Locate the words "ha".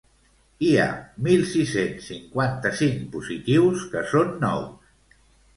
0.77-0.85